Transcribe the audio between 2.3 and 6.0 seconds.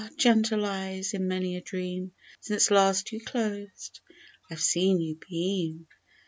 Since last you closed, I've seen you beam!